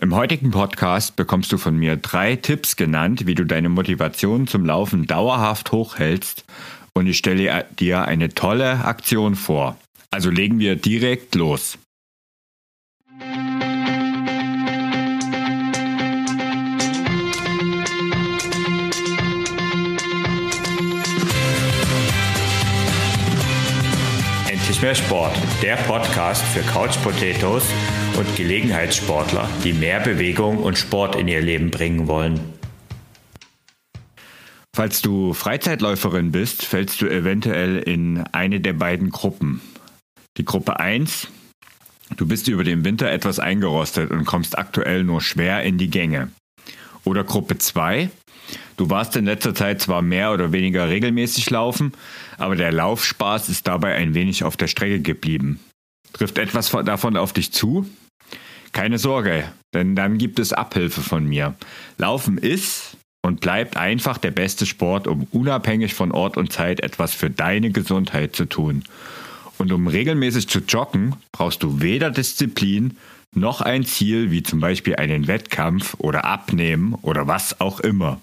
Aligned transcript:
Im 0.00 0.14
heutigen 0.14 0.52
Podcast 0.52 1.16
bekommst 1.16 1.50
du 1.50 1.58
von 1.58 1.76
mir 1.76 1.96
drei 1.96 2.36
Tipps 2.36 2.76
genannt, 2.76 3.26
wie 3.26 3.34
du 3.34 3.44
deine 3.44 3.68
Motivation 3.68 4.46
zum 4.46 4.64
Laufen 4.64 5.08
dauerhaft 5.08 5.72
hochhältst 5.72 6.44
und 6.94 7.08
ich 7.08 7.18
stelle 7.18 7.66
dir 7.80 8.02
eine 8.02 8.28
tolle 8.28 8.84
Aktion 8.84 9.34
vor. 9.34 9.76
Also 10.12 10.30
legen 10.30 10.60
wir 10.60 10.76
direkt 10.76 11.34
los. 11.34 11.78
Endlich 24.48 24.80
mehr 24.80 24.94
Sport, 24.94 25.36
der 25.60 25.74
Podcast 25.74 26.44
für 26.44 26.62
Couch 26.62 26.96
Potatoes 27.02 27.64
und 28.18 28.34
Gelegenheitssportler, 28.34 29.48
die 29.62 29.72
mehr 29.72 30.00
Bewegung 30.00 30.58
und 30.58 30.76
Sport 30.76 31.14
in 31.14 31.28
ihr 31.28 31.40
Leben 31.40 31.70
bringen 31.70 32.08
wollen. 32.08 32.40
Falls 34.74 35.02
du 35.02 35.34
Freizeitläuferin 35.34 36.32
bist, 36.32 36.64
fällst 36.64 37.00
du 37.00 37.06
eventuell 37.06 37.78
in 37.78 38.24
eine 38.32 38.60
der 38.60 38.72
beiden 38.72 39.10
Gruppen. 39.10 39.60
Die 40.36 40.44
Gruppe 40.44 40.80
1, 40.80 41.28
du 42.16 42.26
bist 42.26 42.48
über 42.48 42.64
den 42.64 42.84
Winter 42.84 43.08
etwas 43.08 43.38
eingerostet 43.38 44.10
und 44.10 44.24
kommst 44.24 44.58
aktuell 44.58 45.04
nur 45.04 45.20
schwer 45.20 45.62
in 45.62 45.78
die 45.78 45.90
Gänge. 45.90 46.32
Oder 47.04 47.22
Gruppe 47.22 47.58
2, 47.58 48.10
du 48.76 48.90
warst 48.90 49.14
in 49.14 49.26
letzter 49.26 49.54
Zeit 49.54 49.80
zwar 49.80 50.02
mehr 50.02 50.32
oder 50.32 50.50
weniger 50.50 50.88
regelmäßig 50.88 51.50
laufen, 51.50 51.92
aber 52.36 52.56
der 52.56 52.72
Laufspaß 52.72 53.48
ist 53.48 53.68
dabei 53.68 53.94
ein 53.94 54.14
wenig 54.14 54.42
auf 54.42 54.56
der 54.56 54.66
Strecke 54.66 55.00
geblieben. 55.00 55.60
Trifft 56.12 56.38
etwas 56.38 56.70
davon 56.70 57.16
auf 57.16 57.32
dich 57.32 57.52
zu? 57.52 57.86
Keine 58.78 58.98
Sorge, 58.98 59.42
denn 59.74 59.96
dann 59.96 60.18
gibt 60.18 60.38
es 60.38 60.52
Abhilfe 60.52 61.00
von 61.00 61.26
mir. 61.26 61.56
Laufen 61.96 62.38
ist 62.38 62.96
und 63.22 63.40
bleibt 63.40 63.76
einfach 63.76 64.18
der 64.18 64.30
beste 64.30 64.66
Sport, 64.66 65.08
um 65.08 65.26
unabhängig 65.32 65.94
von 65.94 66.12
Ort 66.12 66.36
und 66.36 66.52
Zeit 66.52 66.78
etwas 66.78 67.12
für 67.12 67.28
deine 67.28 67.72
Gesundheit 67.72 68.36
zu 68.36 68.44
tun. 68.44 68.84
Und 69.58 69.72
um 69.72 69.88
regelmäßig 69.88 70.46
zu 70.46 70.60
joggen, 70.60 71.16
brauchst 71.32 71.64
du 71.64 71.80
weder 71.80 72.12
Disziplin 72.12 72.96
noch 73.34 73.62
ein 73.62 73.84
Ziel 73.84 74.30
wie 74.30 74.44
zum 74.44 74.60
Beispiel 74.60 74.94
einen 74.94 75.26
Wettkampf 75.26 75.96
oder 75.98 76.24
Abnehmen 76.24 76.94
oder 77.02 77.26
was 77.26 77.60
auch 77.60 77.80
immer. 77.80 78.20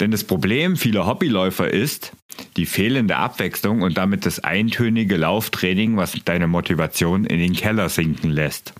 Denn 0.00 0.10
das 0.10 0.24
Problem 0.24 0.76
vieler 0.76 1.06
Hobbyläufer 1.06 1.72
ist 1.72 2.10
die 2.56 2.66
fehlende 2.66 3.14
Abwechslung 3.14 3.82
und 3.82 3.96
damit 3.96 4.26
das 4.26 4.40
eintönige 4.40 5.16
Lauftraining, 5.16 5.96
was 5.96 6.18
deine 6.24 6.48
Motivation 6.48 7.24
in 7.24 7.38
den 7.38 7.52
Keller 7.52 7.88
sinken 7.88 8.30
lässt. 8.30 8.74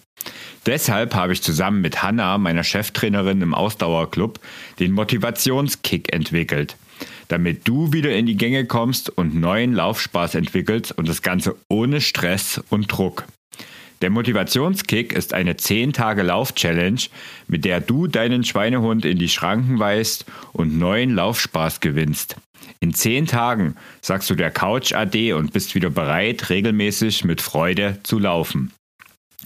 Deshalb 0.67 1.15
habe 1.15 1.33
ich 1.33 1.43
zusammen 1.43 1.81
mit 1.81 2.03
Hanna, 2.03 2.39
meiner 2.39 2.65
Cheftrainerin 2.65 3.41
im 3.41 3.55
Ausdauerclub, 3.55 4.41
den 4.81 4.93
Motivationskick 4.93 6.13
entwickelt, 6.13 6.77
damit 7.29 7.69
du 7.69 7.93
wieder 7.93 8.11
in 8.11 8.27
die 8.27 8.37
Gänge 8.37 8.67
kommst 8.67 9.09
und 9.11 9.37
neuen 9.37 9.75
Laufspaß 9.75 10.35
entwickelst 10.35 10.91
und 10.99 11.09
das 11.09 11.23
Ganze 11.23 11.57
ohne 11.69 12.01
Stress 12.01 12.61
und 12.69 12.91
Druck. 12.91 13.27
Der 14.03 14.11
Motivationskick 14.11 15.13
ist 15.13 15.33
eine 15.33 15.57
10 15.57 15.93
Tage 15.93 16.23
Lauf-Challenge, 16.23 17.01
mit 17.47 17.65
der 17.65 17.81
du 17.81 18.09
deinen 18.09 18.45
Schweinehund 18.45 19.05
in 19.05 19.19
die 19.19 19.29
Schranken 19.29 19.79
weist 19.79 20.27
und 20.53 20.79
neuen 20.79 21.15
Laufspaß 21.15 21.81
gewinnst. 21.81 22.37
In 22.81 22.93
10 22.93 23.27
Tagen 23.27 23.77
sagst 24.03 24.29
du 24.29 24.35
der 24.35 24.51
Couch 24.51 24.93
AD 24.93 25.33
und 25.33 25.53
bist 25.53 25.75
wieder 25.75 25.91
bereit, 25.91 26.51
regelmäßig 26.51 27.25
mit 27.25 27.41
Freude 27.41 28.01
zu 28.03 28.19
laufen. 28.19 28.73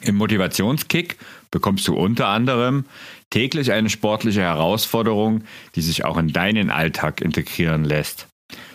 Im 0.03 0.17
Motivationskick 0.17 1.17
bekommst 1.51 1.87
du 1.89 1.95
unter 1.95 2.29
anderem 2.29 2.85
täglich 3.29 3.73
eine 3.73 3.91
sportliche 3.91 4.41
Herausforderung, 4.41 5.45
die 5.75 5.83
sich 5.83 6.05
auch 6.05 6.17
in 6.17 6.33
deinen 6.33 6.71
Alltag 6.71 7.21
integrieren 7.21 7.85
lässt. 7.85 8.27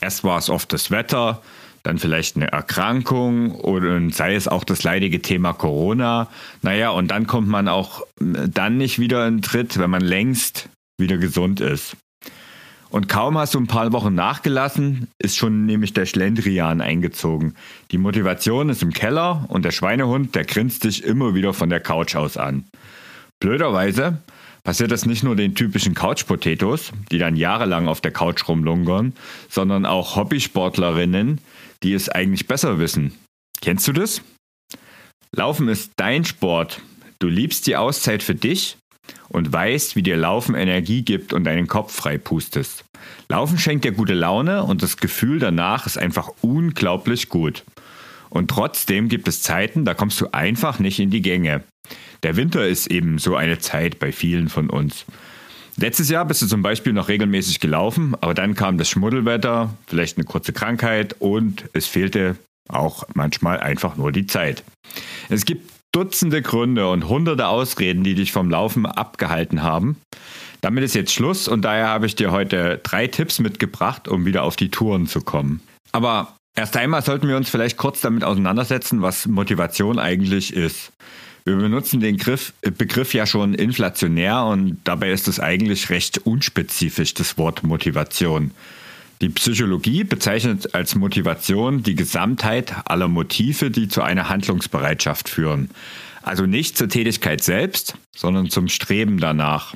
Erst 0.00 0.22
war 0.22 0.38
es 0.38 0.48
oft 0.48 0.72
das 0.72 0.90
Wetter, 0.90 1.42
dann 1.82 1.98
vielleicht 1.98 2.36
eine 2.36 2.52
Erkrankung 2.52 3.56
oder 3.56 4.00
sei 4.10 4.34
es 4.34 4.46
auch 4.46 4.64
das 4.64 4.84
leidige 4.84 5.20
Thema 5.20 5.52
Corona. 5.52 6.28
Naja, 6.62 6.90
und 6.90 7.10
dann 7.10 7.26
kommt 7.26 7.48
man 7.48 7.66
auch 7.66 8.02
äh, 8.20 8.48
dann 8.48 8.76
nicht 8.76 8.98
wieder 8.98 9.26
in 9.26 9.42
Tritt, 9.42 9.78
wenn 9.78 9.90
man 9.90 10.02
längst 10.02 10.68
wieder 10.98 11.16
gesund 11.18 11.60
ist. 11.60 11.96
Und 12.90 13.08
kaum 13.08 13.36
hast 13.36 13.54
du 13.54 13.60
ein 13.60 13.66
paar 13.66 13.92
Wochen 13.92 14.14
nachgelassen, 14.14 15.08
ist 15.18 15.36
schon 15.36 15.66
nämlich 15.66 15.92
der 15.92 16.06
Schlendrian 16.06 16.80
eingezogen. 16.80 17.54
Die 17.90 17.98
Motivation 17.98 18.70
ist 18.70 18.82
im 18.82 18.92
Keller 18.92 19.44
und 19.48 19.64
der 19.64 19.72
Schweinehund, 19.72 20.34
der 20.34 20.44
grinst 20.44 20.84
dich 20.84 21.04
immer 21.04 21.34
wieder 21.34 21.52
von 21.52 21.68
der 21.68 21.80
Couch 21.80 22.16
aus 22.16 22.38
an. 22.38 22.64
Blöderweise 23.40 24.18
passiert 24.64 24.90
das 24.90 25.06
nicht 25.06 25.22
nur 25.22 25.36
den 25.36 25.54
typischen 25.54 25.94
Couch-Potatoes, 25.94 26.92
die 27.10 27.18
dann 27.18 27.36
jahrelang 27.36 27.88
auf 27.88 28.00
der 28.00 28.10
Couch 28.10 28.48
rumlungern, 28.48 29.12
sondern 29.48 29.84
auch 29.84 30.16
Hobbysportlerinnen, 30.16 31.40
die 31.82 31.92
es 31.92 32.08
eigentlich 32.08 32.46
besser 32.46 32.78
wissen. 32.78 33.12
Kennst 33.60 33.86
du 33.86 33.92
das? 33.92 34.22
Laufen 35.34 35.68
ist 35.68 35.92
dein 35.96 36.24
Sport. 36.24 36.80
Du 37.18 37.28
liebst 37.28 37.66
die 37.66 37.76
Auszeit 37.76 38.22
für 38.22 38.34
dich 38.34 38.78
und 39.28 39.52
weißt, 39.52 39.96
wie 39.96 40.02
dir 40.02 40.16
Laufen 40.16 40.54
Energie 40.54 41.02
gibt 41.02 41.32
und 41.32 41.44
deinen 41.44 41.66
Kopf 41.66 41.94
frei 41.94 42.18
pustest. 42.18 42.84
Laufen 43.28 43.58
schenkt 43.58 43.84
dir 43.84 43.92
gute 43.92 44.14
Laune 44.14 44.64
und 44.64 44.82
das 44.82 44.96
Gefühl 44.96 45.38
danach 45.38 45.86
ist 45.86 45.98
einfach 45.98 46.30
unglaublich 46.40 47.28
gut. 47.28 47.64
Und 48.30 48.48
trotzdem 48.50 49.08
gibt 49.08 49.28
es 49.28 49.42
Zeiten, 49.42 49.84
da 49.84 49.94
kommst 49.94 50.20
du 50.20 50.28
einfach 50.32 50.78
nicht 50.78 50.98
in 50.98 51.10
die 51.10 51.22
Gänge. 51.22 51.62
Der 52.22 52.36
Winter 52.36 52.66
ist 52.66 52.88
eben 52.88 53.18
so 53.18 53.36
eine 53.36 53.58
Zeit 53.58 53.98
bei 53.98 54.12
vielen 54.12 54.48
von 54.48 54.70
uns. 54.70 55.06
Letztes 55.76 56.08
Jahr 56.08 56.24
bist 56.24 56.42
du 56.42 56.46
zum 56.46 56.62
Beispiel 56.62 56.92
noch 56.92 57.08
regelmäßig 57.08 57.60
gelaufen, 57.60 58.16
aber 58.20 58.34
dann 58.34 58.54
kam 58.54 58.78
das 58.78 58.88
Schmuddelwetter, 58.88 59.72
vielleicht 59.86 60.16
eine 60.16 60.24
kurze 60.24 60.52
Krankheit 60.52 61.14
und 61.20 61.68
es 61.72 61.86
fehlte 61.86 62.36
auch 62.68 63.04
manchmal 63.14 63.60
einfach 63.60 63.96
nur 63.96 64.10
die 64.10 64.26
Zeit. 64.26 64.64
Es 65.28 65.44
gibt 65.44 65.70
Dutzende 65.98 66.42
Gründe 66.42 66.88
und 66.88 67.08
hunderte 67.08 67.48
Ausreden, 67.48 68.04
die 68.04 68.14
dich 68.14 68.30
vom 68.30 68.48
Laufen 68.50 68.86
abgehalten 68.86 69.64
haben. 69.64 69.96
Damit 70.60 70.84
ist 70.84 70.94
jetzt 70.94 71.12
Schluss 71.12 71.48
und 71.48 71.62
daher 71.62 71.88
habe 71.88 72.06
ich 72.06 72.14
dir 72.14 72.30
heute 72.30 72.78
drei 72.84 73.08
Tipps 73.08 73.40
mitgebracht, 73.40 74.06
um 74.06 74.24
wieder 74.24 74.44
auf 74.44 74.54
die 74.54 74.68
Touren 74.68 75.08
zu 75.08 75.22
kommen. 75.22 75.60
Aber 75.90 76.36
erst 76.54 76.76
einmal 76.76 77.02
sollten 77.02 77.26
wir 77.26 77.36
uns 77.36 77.50
vielleicht 77.50 77.78
kurz 77.78 78.00
damit 78.00 78.22
auseinandersetzen, 78.22 79.02
was 79.02 79.26
Motivation 79.26 79.98
eigentlich 79.98 80.54
ist. 80.54 80.92
Wir 81.44 81.56
benutzen 81.56 81.98
den 81.98 82.16
Griff, 82.16 82.52
Begriff 82.60 83.12
ja 83.12 83.26
schon 83.26 83.54
inflationär 83.54 84.44
und 84.44 84.78
dabei 84.84 85.10
ist 85.10 85.26
es 85.26 85.40
eigentlich 85.40 85.90
recht 85.90 86.18
unspezifisch, 86.18 87.12
das 87.14 87.38
Wort 87.38 87.64
Motivation. 87.64 88.52
Die 89.20 89.30
Psychologie 89.30 90.04
bezeichnet 90.04 90.74
als 90.74 90.94
Motivation 90.94 91.82
die 91.82 91.96
Gesamtheit 91.96 92.72
aller 92.84 93.08
Motive, 93.08 93.70
die 93.70 93.88
zu 93.88 94.02
einer 94.02 94.28
Handlungsbereitschaft 94.28 95.28
führen. 95.28 95.70
Also 96.22 96.46
nicht 96.46 96.78
zur 96.78 96.88
Tätigkeit 96.88 97.42
selbst, 97.42 97.94
sondern 98.14 98.48
zum 98.48 98.68
Streben 98.68 99.18
danach. 99.18 99.74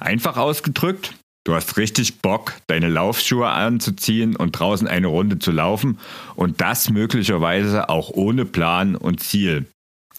Einfach 0.00 0.38
ausgedrückt, 0.38 1.14
du 1.44 1.54
hast 1.54 1.76
richtig 1.76 2.20
Bock, 2.20 2.54
deine 2.66 2.88
Laufschuhe 2.88 3.48
anzuziehen 3.48 4.36
und 4.36 4.52
draußen 4.52 4.88
eine 4.88 5.08
Runde 5.08 5.38
zu 5.38 5.50
laufen 5.50 5.98
und 6.34 6.62
das 6.62 6.88
möglicherweise 6.88 7.90
auch 7.90 8.10
ohne 8.10 8.46
Plan 8.46 8.96
und 8.96 9.20
Ziel. 9.20 9.66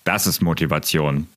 Das 0.03 0.27
ist 0.27 0.41
Motivation. 0.41 1.27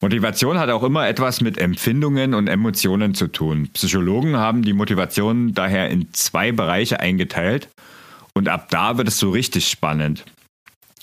Motivation 0.00 0.58
hat 0.58 0.70
auch 0.70 0.82
immer 0.82 1.08
etwas 1.08 1.40
mit 1.40 1.58
Empfindungen 1.58 2.34
und 2.34 2.48
Emotionen 2.48 3.14
zu 3.14 3.28
tun. 3.28 3.70
Psychologen 3.72 4.36
haben 4.36 4.62
die 4.62 4.74
Motivation 4.74 5.54
daher 5.54 5.88
in 5.88 6.12
zwei 6.12 6.52
Bereiche 6.52 7.00
eingeteilt 7.00 7.68
und 8.34 8.48
ab 8.48 8.68
da 8.70 8.98
wird 8.98 9.08
es 9.08 9.18
so 9.18 9.30
richtig 9.30 9.68
spannend. 9.68 10.24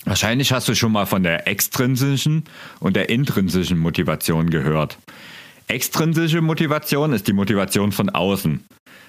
Wahrscheinlich 0.04 0.52
hast 0.52 0.68
du 0.68 0.74
schon 0.74 0.92
mal 0.92 1.06
von 1.06 1.22
der 1.22 1.48
extrinsischen 1.48 2.44
und 2.78 2.94
der 2.94 3.08
intrinsischen 3.08 3.78
Motivation 3.78 4.50
gehört. 4.50 4.98
Extrinsische 5.66 6.42
Motivation 6.42 7.12
ist 7.12 7.26
die 7.26 7.32
Motivation 7.32 7.90
von 7.90 8.10
außen, 8.10 8.64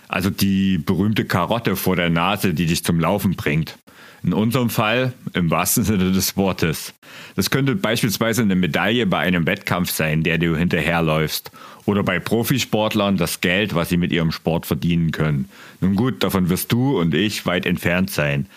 also 0.07 0.29
die 0.29 0.77
berühmte 0.77 1.25
Karotte 1.25 1.75
vor 1.75 1.95
der 1.95 2.09
Nase, 2.09 2.53
die 2.53 2.65
dich 2.65 2.83
zum 2.83 2.99
Laufen 2.99 3.35
bringt. 3.35 3.77
In 4.23 4.33
unserem 4.33 4.71
Fall 4.71 5.13
im 5.33 5.51
wahrsten 5.51 5.83
Sinne 5.83 6.11
des 6.11 6.35
Wortes. 6.35 6.93
Das 7.35 7.51
könnte 7.51 7.75
beispielsweise 7.75 8.41
eine 8.41 8.55
Medaille 8.55 9.05
bei 9.05 9.19
einem 9.19 9.45
Wettkampf 9.45 9.91
sein, 9.91 10.23
der 10.23 10.39
du 10.39 10.57
hinterherläufst. 10.57 11.51
Oder 11.85 12.01
bei 12.01 12.19
Profisportlern 12.19 13.17
das 13.17 13.41
Geld, 13.41 13.75
was 13.75 13.89
sie 13.89 13.97
mit 13.97 14.11
ihrem 14.11 14.31
Sport 14.31 14.65
verdienen 14.65 15.11
können. 15.11 15.47
Nun 15.79 15.95
gut, 15.95 16.23
davon 16.23 16.49
wirst 16.49 16.71
du 16.71 16.99
und 16.99 17.13
ich 17.13 17.45
weit 17.45 17.67
entfernt 17.67 18.09
sein. 18.09 18.47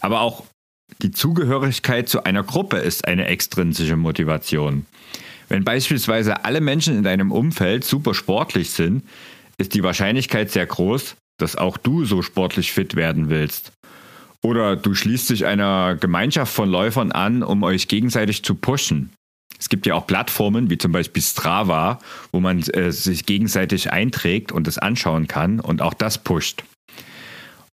Aber 0.00 0.22
auch 0.22 0.44
die 1.02 1.12
Zugehörigkeit 1.12 2.08
zu 2.08 2.24
einer 2.24 2.42
Gruppe 2.42 2.78
ist 2.78 3.06
eine 3.06 3.26
extrinsische 3.26 3.96
Motivation. 3.96 4.86
Wenn 5.48 5.62
beispielsweise 5.62 6.44
alle 6.44 6.60
Menschen 6.60 6.96
in 6.96 7.04
deinem 7.04 7.30
Umfeld 7.30 7.84
super 7.84 8.14
sportlich 8.14 8.70
sind, 8.70 9.04
ist 9.58 9.74
die 9.74 9.82
Wahrscheinlichkeit 9.82 10.50
sehr 10.50 10.66
groß, 10.66 11.16
dass 11.38 11.56
auch 11.56 11.76
du 11.76 12.04
so 12.04 12.22
sportlich 12.22 12.72
fit 12.72 12.96
werden 12.96 13.28
willst. 13.28 13.72
Oder 14.42 14.76
du 14.76 14.94
schließt 14.94 15.30
dich 15.30 15.46
einer 15.46 15.96
Gemeinschaft 15.96 16.52
von 16.52 16.68
Läufern 16.68 17.12
an, 17.12 17.42
um 17.42 17.62
euch 17.62 17.88
gegenseitig 17.88 18.42
zu 18.42 18.54
pushen. 18.54 19.10
Es 19.58 19.68
gibt 19.68 19.86
ja 19.86 19.94
auch 19.94 20.06
Plattformen 20.06 20.70
wie 20.70 20.78
zum 20.78 20.92
Beispiel 20.92 21.22
Strava, 21.22 21.98
wo 22.30 22.40
man 22.40 22.60
äh, 22.60 22.92
sich 22.92 23.24
gegenseitig 23.26 23.90
einträgt 23.90 24.52
und 24.52 24.68
es 24.68 24.78
anschauen 24.78 25.28
kann 25.28 25.60
und 25.60 25.80
auch 25.80 25.94
das 25.94 26.18
pusht. 26.18 26.62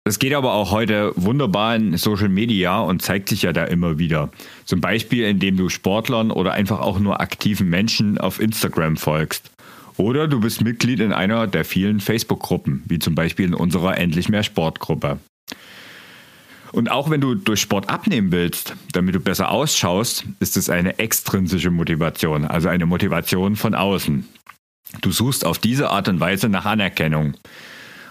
Das 0.04 0.20
geht 0.20 0.34
aber 0.34 0.54
auch 0.54 0.72
heute 0.72 1.12
wunderbar 1.18 1.76
in 1.76 1.98
Social 1.98 2.30
Media 2.30 2.80
und 2.80 3.02
zeigt 3.02 3.28
sich 3.28 3.42
ja 3.42 3.52
da 3.52 3.66
immer 3.66 4.00
wieder. 4.00 4.30
Zum 4.64 4.80
Beispiel, 4.80 5.26
indem 5.26 5.58
du 5.58 5.68
Sportlern 5.68 6.32
oder 6.32 6.54
einfach 6.54 6.80
auch 6.80 6.98
nur 7.00 7.20
aktiven 7.20 7.70
Menschen 7.70 8.18
auf 8.18 8.40
Instagram 8.40 8.96
folgst. 8.96 9.52
Oder 9.98 10.28
du 10.28 10.40
bist 10.40 10.62
Mitglied 10.62 11.00
in 11.00 11.12
einer 11.12 11.48
der 11.48 11.66
vielen 11.66 12.00
Facebook-Gruppen, 12.00 12.84
wie 12.88 13.00
zum 13.00 13.16
Beispiel 13.16 13.46
in 13.46 13.54
unserer 13.54 13.98
Endlich 13.98 14.30
mehr 14.30 14.44
Sportgruppe. 14.44 15.20
Und 16.72 16.92
auch 16.92 17.10
wenn 17.10 17.22
du 17.22 17.34
durch 17.34 17.62
Sport 17.62 17.90
abnehmen 17.90 18.32
willst, 18.32 18.76
damit 18.94 19.16
du 19.16 19.20
besser 19.20 19.50
ausschaust, 19.50 20.26
ist 20.40 20.58
es 20.58 20.70
eine 20.70 21.00
extrinsische 21.00 21.72
Motivation, 21.72 22.46
also 22.46 22.70
eine 22.70 22.86
Motivation 22.86 23.56
von 23.56 23.74
außen. 23.74 24.28
Du 25.02 25.12
suchst 25.12 25.46
auf 25.46 25.58
diese 25.58 25.90
Art 25.90 26.08
und 26.08 26.20
Weise 26.20 26.50
nach 26.50 26.66
Anerkennung. 26.66 27.36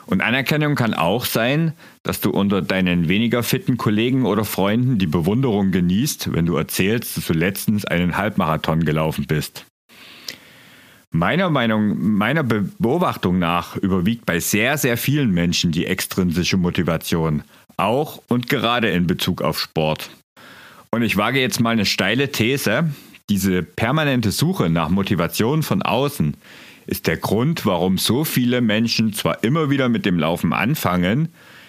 Und 0.07 0.21
Anerkennung 0.21 0.75
kann 0.75 0.95
auch 0.95 1.25
sein, 1.25 1.73
dass 2.03 2.21
du 2.21 2.31
unter 2.31 2.63
deinen 2.63 3.09
weniger 3.09 3.43
fitten 3.43 3.77
Kollegen 3.77 4.25
oder 4.25 4.45
Freunden 4.45 4.99
die 4.99 5.07
Bewunderung 5.07 5.73
genießt, 5.73 6.33
wenn 6.33 6.47
du 6.47 6.57
erzählst, 6.57 7.17
dass 7.17 7.27
du 7.27 7.33
letztens 7.33 7.85
einen 7.85 8.17
Halbmarathon 8.17 8.85
gelaufen 8.85 9.27
bist. 9.27 9.67
Meiner 11.11 11.51
Meinung, 11.51 11.97
meiner 12.17 12.43
Beobachtung 12.43 13.39
nach 13.39 13.77
überwiegt 13.77 14.27
bei 14.27 14.41
sehr, 14.41 14.77
sehr 14.77 14.97
vielen 14.97 15.33
Menschen 15.33 15.73
die 15.73 15.87
extrinsische 15.87 16.57
Motivation. 16.57 17.43
Auch 17.77 18.23
und 18.29 18.49
gerade 18.49 18.91
in 18.91 19.07
Bezug 19.07 19.43
auf 19.43 19.59
Sport. 19.59 20.11
Und 20.91 21.03
ich 21.03 21.17
wage 21.17 21.41
jetzt 21.41 21.61
mal 21.61 21.71
eine 21.71 21.87
steile 21.87 22.33
These. 22.33 22.91
Diese 23.29 23.63
permanente 23.63 24.31
Suche 24.31 24.71
nach 24.71 24.89
Motivation 24.89 25.63
von 25.63 25.83
außen 25.83 26.37
ist 26.87 27.07
der 27.07 27.17
Grund, 27.17 27.67
warum 27.67 27.99
so 27.99 28.25
viele 28.25 28.61
Menschen 28.61 29.13
zwar 29.13 29.43
immer 29.43 29.71
wieder 29.71 29.89
mit 29.89 30.07
dem 30.07 30.19
Laufen 30.19 30.53
anfangen, 30.53 31.29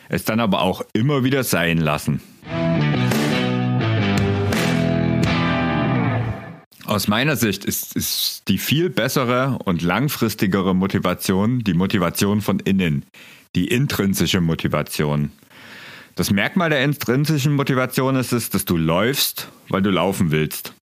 es 0.10 0.24
dann 0.24 0.39
aber 0.39 0.62
auch 0.62 0.84
immer 0.94 1.24
wieder 1.24 1.44
sein 1.44 1.80
lassen. 1.80 2.22
Aus 6.97 7.07
meiner 7.07 7.35
Sicht 7.35 7.63
ist, 7.63 7.95
ist 7.95 8.41
die 8.47 8.57
viel 8.57 8.89
bessere 8.89 9.59
und 9.65 9.83
langfristigere 9.83 10.73
Motivation 10.73 11.59
die 11.59 11.75
Motivation 11.75 12.41
von 12.41 12.59
innen, 12.59 13.05
die 13.55 13.67
intrinsische 13.67 14.41
Motivation. 14.41 15.31
Das 16.15 16.31
Merkmal 16.31 16.71
der 16.71 16.83
intrinsischen 16.83 17.53
Motivation 17.53 18.15
ist 18.15 18.33
es, 18.33 18.49
dass 18.49 18.65
du 18.65 18.77
läufst, 18.77 19.47
weil 19.69 19.83
du 19.83 19.91
laufen 19.91 20.31
willst. 20.31 20.73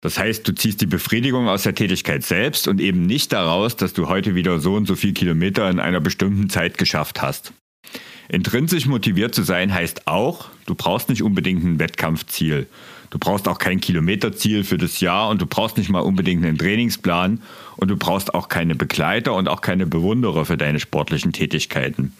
Das 0.00 0.18
heißt, 0.18 0.48
du 0.48 0.52
ziehst 0.52 0.80
die 0.80 0.86
Befriedigung 0.86 1.46
aus 1.46 1.62
der 1.62 1.76
Tätigkeit 1.76 2.24
selbst 2.24 2.66
und 2.66 2.80
eben 2.80 3.06
nicht 3.06 3.32
daraus, 3.32 3.76
dass 3.76 3.92
du 3.92 4.08
heute 4.08 4.34
wieder 4.34 4.58
so 4.58 4.74
und 4.74 4.86
so 4.86 4.96
viel 4.96 5.12
Kilometer 5.12 5.70
in 5.70 5.78
einer 5.78 6.00
bestimmten 6.00 6.50
Zeit 6.50 6.76
geschafft 6.76 7.22
hast. 7.22 7.52
Intrinsisch 8.28 8.86
motiviert 8.86 9.32
zu 9.32 9.44
sein 9.44 9.72
heißt 9.72 10.08
auch, 10.08 10.48
du 10.66 10.74
brauchst 10.74 11.08
nicht 11.08 11.22
unbedingt 11.22 11.62
ein 11.62 11.78
Wettkampfziel. 11.78 12.66
Du 13.10 13.18
brauchst 13.18 13.48
auch 13.48 13.58
kein 13.58 13.80
Kilometerziel 13.80 14.64
für 14.64 14.78
das 14.78 15.00
Jahr 15.00 15.28
und 15.30 15.40
du 15.40 15.46
brauchst 15.46 15.78
nicht 15.78 15.88
mal 15.88 16.00
unbedingt 16.00 16.44
einen 16.44 16.58
Trainingsplan 16.58 17.40
und 17.76 17.88
du 17.88 17.96
brauchst 17.96 18.34
auch 18.34 18.48
keine 18.48 18.74
Begleiter 18.74 19.34
und 19.34 19.48
auch 19.48 19.60
keine 19.60 19.86
Bewunderer 19.86 20.44
für 20.44 20.56
deine 20.56 20.80
sportlichen 20.80 21.32
Tätigkeiten. 21.32 22.12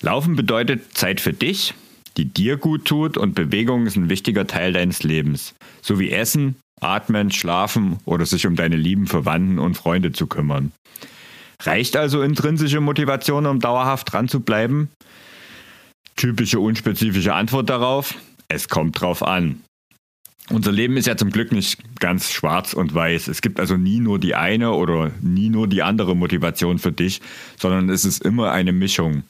Laufen 0.00 0.36
bedeutet 0.36 0.96
Zeit 0.96 1.20
für 1.20 1.32
dich, 1.32 1.74
die 2.16 2.24
dir 2.24 2.56
gut 2.56 2.84
tut 2.86 3.16
und 3.16 3.34
Bewegung 3.34 3.86
ist 3.86 3.96
ein 3.96 4.08
wichtiger 4.08 4.46
Teil 4.46 4.72
deines 4.72 5.02
Lebens. 5.02 5.54
So 5.82 5.98
wie 5.98 6.10
Essen, 6.10 6.56
Atmen, 6.80 7.30
Schlafen 7.30 7.98
oder 8.04 8.26
sich 8.26 8.46
um 8.46 8.56
deine 8.56 8.76
lieben 8.76 9.06
Verwandten 9.06 9.58
und 9.58 9.76
Freunde 9.76 10.12
zu 10.12 10.26
kümmern. 10.26 10.72
Reicht 11.62 11.96
also 11.96 12.22
intrinsische 12.22 12.80
Motivation, 12.80 13.46
um 13.46 13.60
dauerhaft 13.60 14.12
dran 14.12 14.28
zu 14.28 14.40
bleiben? 14.40 14.90
Typische 16.16 16.60
unspezifische 16.60 17.34
Antwort 17.34 17.70
darauf, 17.70 18.14
es 18.48 18.68
kommt 18.68 19.00
drauf 19.00 19.22
an. 19.22 19.62
Unser 20.50 20.70
Leben 20.70 20.96
ist 20.96 21.06
ja 21.06 21.16
zum 21.16 21.30
Glück 21.30 21.50
nicht 21.50 21.98
ganz 21.98 22.30
schwarz 22.30 22.72
und 22.72 22.94
weiß. 22.94 23.26
Es 23.28 23.42
gibt 23.42 23.58
also 23.58 23.76
nie 23.76 23.98
nur 23.98 24.20
die 24.20 24.36
eine 24.36 24.72
oder 24.72 25.10
nie 25.20 25.48
nur 25.48 25.66
die 25.66 25.82
andere 25.82 26.14
Motivation 26.14 26.78
für 26.78 26.92
dich, 26.92 27.20
sondern 27.58 27.88
es 27.88 28.04
ist 28.04 28.24
immer 28.24 28.52
eine 28.52 28.72
Mischung. 28.72 29.24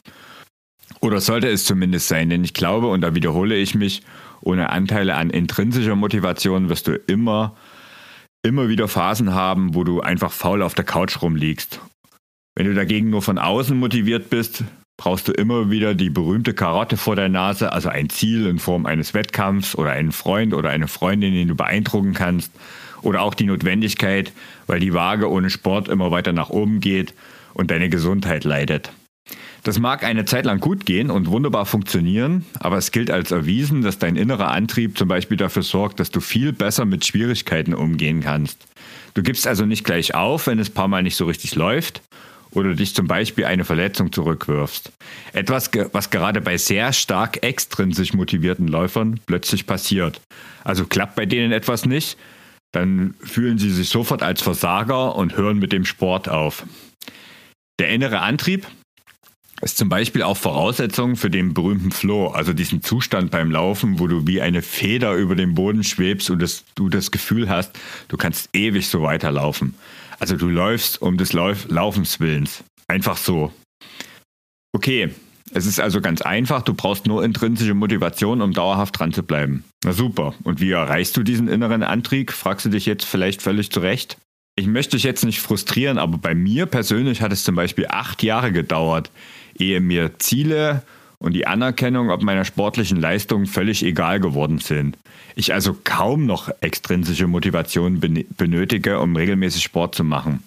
Oder 1.01 1.19
sollte 1.19 1.47
es 1.49 1.65
zumindest 1.65 2.07
sein, 2.07 2.29
denn 2.29 2.43
ich 2.43 2.53
glaube, 2.53 2.87
und 2.87 3.01
da 3.01 3.15
wiederhole 3.15 3.55
ich 3.55 3.73
mich, 3.73 4.03
ohne 4.41 4.69
Anteile 4.69 5.15
an 5.15 5.29
intrinsischer 5.29 5.95
Motivation 5.95 6.69
wirst 6.69 6.87
du 6.87 6.95
immer, 6.95 7.55
immer 8.43 8.69
wieder 8.69 8.87
Phasen 8.87 9.33
haben, 9.33 9.73
wo 9.73 9.83
du 9.83 10.01
einfach 10.01 10.31
faul 10.31 10.61
auf 10.61 10.75
der 10.75 10.85
Couch 10.85 11.21
rumliegst. 11.21 11.81
Wenn 12.55 12.67
du 12.67 12.73
dagegen 12.73 13.09
nur 13.09 13.21
von 13.21 13.37
außen 13.37 13.77
motiviert 13.77 14.29
bist, 14.29 14.63
brauchst 14.97 15.27
du 15.27 15.31
immer 15.31 15.69
wieder 15.69 15.93
die 15.93 16.09
berühmte 16.09 16.55
Karotte 16.55 16.97
vor 16.97 17.15
der 17.15 17.29
Nase, 17.29 17.71
also 17.71 17.87
ein 17.89 18.09
Ziel 18.09 18.47
in 18.47 18.57
Form 18.57 18.87
eines 18.87 19.13
Wettkampfs 19.13 19.75
oder 19.75 19.91
einen 19.91 20.11
Freund 20.11 20.55
oder 20.55 20.71
eine 20.71 20.87
Freundin, 20.87 21.33
den 21.33 21.47
du 21.47 21.55
beeindrucken 21.55 22.13
kannst. 22.13 22.51
Oder 23.03 23.21
auch 23.21 23.35
die 23.35 23.45
Notwendigkeit, 23.45 24.33
weil 24.65 24.79
die 24.79 24.93
Waage 24.93 25.29
ohne 25.29 25.51
Sport 25.51 25.87
immer 25.87 26.09
weiter 26.09 26.33
nach 26.33 26.49
oben 26.49 26.79
geht 26.79 27.13
und 27.53 27.69
deine 27.69 27.89
Gesundheit 27.89 28.43
leidet. 28.43 28.91
Das 29.63 29.79
mag 29.79 30.03
eine 30.03 30.25
Zeit 30.25 30.45
lang 30.45 30.59
gut 30.59 30.85
gehen 30.85 31.11
und 31.11 31.27
wunderbar 31.27 31.65
funktionieren, 31.65 32.45
aber 32.59 32.77
es 32.77 32.91
gilt 32.91 33.11
als 33.11 33.31
erwiesen, 33.31 33.83
dass 33.83 33.99
dein 33.99 34.15
innerer 34.15 34.49
Antrieb 34.49 34.97
zum 34.97 35.07
Beispiel 35.07 35.37
dafür 35.37 35.61
sorgt, 35.61 35.99
dass 35.99 36.09
du 36.09 36.21
viel 36.21 36.53
besser 36.53 36.85
mit 36.85 37.05
Schwierigkeiten 37.05 37.75
umgehen 37.75 38.21
kannst. 38.21 38.65
Du 39.13 39.21
gibst 39.21 39.45
also 39.45 39.65
nicht 39.65 39.83
gleich 39.83 40.15
auf, 40.15 40.47
wenn 40.47 40.57
es 40.57 40.69
ein 40.69 40.73
paar 40.73 40.87
Mal 40.87 41.03
nicht 41.03 41.17
so 41.17 41.25
richtig 41.25 41.53
läuft 41.55 42.01
oder 42.57 42.73
dich 42.73 42.93
zum 42.95 43.07
Beispiel 43.07 43.45
eine 43.45 43.63
Verletzung 43.63 44.11
zurückwirfst. 44.11 44.91
Etwas, 45.33 45.71
was 45.93 46.09
gerade 46.09 46.41
bei 46.41 46.57
sehr 46.57 46.91
stark 46.91 47.43
extrinsisch 47.43 48.13
motivierten 48.13 48.67
Läufern 48.67 49.19
plötzlich 49.25 49.65
passiert. 49.65 50.19
Also 50.63 50.85
klappt 50.85 51.15
bei 51.15 51.25
denen 51.25 51.51
etwas 51.51 51.85
nicht, 51.85 52.17
dann 52.73 53.13
fühlen 53.21 53.57
sie 53.57 53.71
sich 53.71 53.89
sofort 53.89 54.23
als 54.23 54.41
Versager 54.41 55.15
und 55.15 55.37
hören 55.37 55.59
mit 55.59 55.71
dem 55.71 55.85
Sport 55.85 56.27
auf. 56.27 56.65
Der 57.79 57.89
innere 57.89 58.19
Antrieb, 58.19 58.65
ist 59.61 59.77
zum 59.77 59.89
Beispiel 59.89 60.21
auch 60.21 60.37
Voraussetzung 60.37 61.15
für 61.15 61.31
den 61.31 61.53
berühmten 61.53 61.91
Flow, 61.91 62.27
also 62.27 62.53
diesen 62.53 62.83
Zustand 62.83 63.31
beim 63.31 63.49
Laufen, 63.49 63.99
wo 63.99 64.07
du 64.07 64.27
wie 64.27 64.39
eine 64.39 64.61
Feder 64.61 65.15
über 65.15 65.35
dem 65.35 65.55
Boden 65.55 65.83
schwebst 65.83 66.29
und 66.29 66.41
das, 66.41 66.63
du 66.75 66.89
das 66.89 67.09
Gefühl 67.09 67.49
hast, 67.49 67.71
du 68.07 68.17
kannst 68.17 68.49
ewig 68.53 68.87
so 68.87 69.01
weiterlaufen. 69.01 69.73
Also 70.19 70.35
du 70.35 70.47
läufst 70.47 71.01
um 71.01 71.17
des 71.17 71.33
Lauf 71.33 71.67
Laufens 71.69 72.19
willens. 72.19 72.63
Einfach 72.87 73.17
so. 73.17 73.51
Okay, 74.73 75.11
es 75.53 75.65
ist 75.65 75.79
also 75.79 76.01
ganz 76.01 76.21
einfach, 76.21 76.61
du 76.61 76.73
brauchst 76.73 77.05
nur 77.07 77.23
intrinsische 77.23 77.73
Motivation, 77.73 78.41
um 78.41 78.53
dauerhaft 78.53 78.99
dran 78.99 79.13
zu 79.13 79.23
bleiben. 79.23 79.63
Na 79.83 79.93
super. 79.93 80.33
Und 80.43 80.59
wie 80.59 80.71
erreichst 80.71 81.15
du 81.15 81.23
diesen 81.23 81.47
inneren 81.47 81.83
Antrieb? 81.83 82.31
Fragst 82.31 82.65
du 82.65 82.69
dich 82.69 82.85
jetzt 82.85 83.05
vielleicht 83.05 83.41
völlig 83.41 83.71
zurecht? 83.71 84.17
Ich 84.55 84.67
möchte 84.67 84.97
dich 84.97 85.03
jetzt 85.03 85.23
nicht 85.23 85.39
frustrieren, 85.39 85.97
aber 85.99 86.17
bei 86.17 86.33
mir 86.33 86.65
persönlich 86.65 87.21
hat 87.21 87.31
es 87.31 87.43
zum 87.43 87.55
Beispiel 87.55 87.85
acht 87.89 88.23
Jahre 88.23 88.51
gedauert, 88.51 89.11
ehe 89.57 89.79
mir 89.79 90.17
Ziele 90.17 90.81
und 91.19 91.33
die 91.33 91.47
Anerkennung 91.47 92.09
ob 92.09 92.21
meiner 92.21 92.45
sportlichen 92.45 92.99
Leistung 92.99 93.45
völlig 93.45 93.83
egal 93.83 94.19
geworden 94.19 94.59
sind. 94.59 94.97
Ich 95.35 95.53
also 95.53 95.75
kaum 95.83 96.25
noch 96.25 96.49
extrinsische 96.61 97.27
Motivation 97.27 97.99
benötige, 97.99 98.99
um 98.99 99.15
regelmäßig 99.15 99.63
Sport 99.63 99.95
zu 99.95 100.03
machen. 100.03 100.43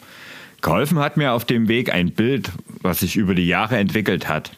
Geholfen 0.62 0.98
hat 0.98 1.16
mir 1.16 1.32
auf 1.32 1.44
dem 1.44 1.68
Weg 1.68 1.92
ein 1.92 2.12
Bild, 2.12 2.52
was 2.82 3.00
sich 3.00 3.16
über 3.16 3.34
die 3.34 3.46
Jahre 3.46 3.78
entwickelt 3.78 4.28
hat. 4.28 4.52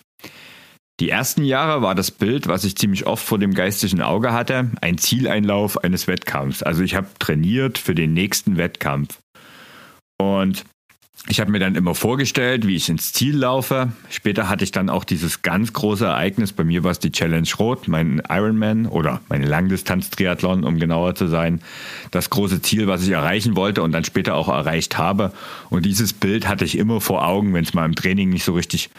Die 1.01 1.11
ersten 1.11 1.45
Jahre 1.45 1.83
war 1.83 1.95
das 1.95 2.11
Bild, 2.11 2.47
was 2.47 2.65
ich 2.65 2.77
ziemlich 2.77 3.07
oft 3.07 3.25
vor 3.25 3.39
dem 3.39 3.55
geistigen 3.55 4.03
Auge 4.03 4.33
hatte, 4.33 4.71
ein 4.81 4.99
Zieleinlauf 4.99 5.83
eines 5.83 6.07
Wettkampfs. 6.07 6.63
Also 6.63 6.83
ich 6.83 6.95
habe 6.95 7.09
trainiert 7.19 7.79
für 7.79 7.95
den 7.95 8.13
nächsten 8.13 8.57
Wettkampf. 8.57 9.19
Und 10.21 10.65
ich 11.29 11.39
habe 11.39 11.53
mir 11.53 11.61
dann 11.61 11.77
immer 11.77 11.95
vorgestellt, 11.95 12.67
wie 12.67 12.75
ich 12.75 12.89
ins 12.89 13.13
Ziel 13.13 13.37
laufe. 13.37 13.93
Später 14.11 14.49
hatte 14.49 14.65
ich 14.65 14.73
dann 14.73 14.91
auch 14.91 15.05
dieses 15.05 15.43
ganz 15.43 15.73
große 15.73 16.05
Ereignis. 16.05 16.53
Bei 16.53 16.65
mir 16.65 16.83
war 16.83 16.91
es 16.91 16.99
die 16.99 17.13
Challenge 17.13 17.49
Rot, 17.61 17.87
mein 17.87 18.21
Ironman 18.29 18.87
oder 18.87 19.21
mein 19.29 19.45
Langdistanz-Triathlon, 19.45 20.65
um 20.65 20.81
genauer 20.81 21.15
zu 21.15 21.29
sein. 21.29 21.61
Das 22.11 22.29
große 22.29 22.61
Ziel, 22.61 22.89
was 22.89 23.05
ich 23.05 23.11
erreichen 23.11 23.55
wollte 23.55 23.83
und 23.83 23.93
dann 23.93 24.05
später 24.05 24.35
auch 24.35 24.49
erreicht 24.49 24.99
habe. 24.99 25.33
Und 25.71 25.87
dieses 25.87 26.13
Bild 26.13 26.49
hatte 26.49 26.65
ich 26.65 26.77
immer 26.77 27.01
vor 27.01 27.25
Augen, 27.25 27.55
wenn 27.55 27.65
es 27.65 27.73
mal 27.73 27.87
im 27.87 27.95
Training 27.95 28.31
nicht 28.31 28.45
so 28.45 28.55
richtig 28.55 28.91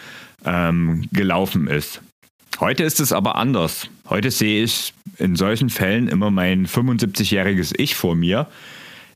ähm, 0.45 1.09
gelaufen 1.11 1.67
ist. 1.67 2.01
Heute 2.61 2.83
ist 2.83 3.01
es 3.01 3.11
aber 3.11 3.35
anders. 3.35 3.89
Heute 4.07 4.31
sehe 4.31 4.63
ich 4.63 4.93
in 5.17 5.35
solchen 5.35 5.69
Fällen 5.69 6.07
immer 6.07 6.31
mein 6.31 6.67
75-jähriges 6.67 7.73
Ich 7.77 7.95
vor 7.95 8.15
mir, 8.15 8.47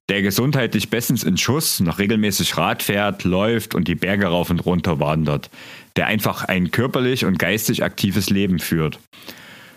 der 0.10 0.22
gesundheitlich 0.22 0.90
bestens 0.90 1.24
in 1.24 1.38
Schuss, 1.38 1.80
noch 1.80 2.00
regelmäßig 2.00 2.58
Rad 2.58 2.82
fährt, 2.82 3.24
läuft 3.24 3.76
und 3.76 3.88
die 3.88 3.96
Berge 3.96 4.28
rauf 4.28 4.50
und 4.50 4.66
runter 4.66 5.00
wandert, 5.00 5.50
der 5.96 6.08
einfach 6.08 6.46
ein 6.46 6.72
körperlich 6.72 7.26
und 7.26 7.40
geistig 7.40 7.84
aktives 7.84 8.30
Leben 8.30 8.60
führt. 8.60 9.00